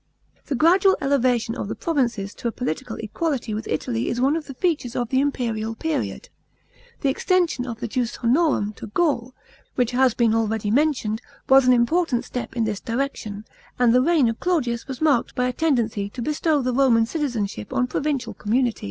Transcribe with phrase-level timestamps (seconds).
[0.35, 0.41] §9.
[0.47, 4.47] The gradual elevation of the provinces to a poHtical equality with Italy is one of
[4.47, 6.29] the features of the imperial period.
[7.01, 9.35] The extension of the ius honorum to Gaul,
[9.75, 13.45] which has been already mentioned, was an important step in this direc tion,
[13.77, 17.71] and the reign of Claudius was marked by a tendency to bestow the Roman citizenship
[17.71, 18.79] on provincial communities.